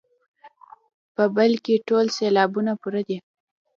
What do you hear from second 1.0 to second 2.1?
په بل کې ټول